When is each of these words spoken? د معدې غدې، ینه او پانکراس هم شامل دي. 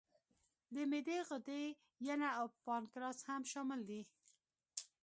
د 0.73 0.75
معدې 0.89 1.17
غدې، 1.29 1.63
ینه 2.05 2.29
او 2.39 2.45
پانکراس 2.65 3.19
هم 3.27 3.41
شامل 3.51 3.79
دي. 3.89 4.01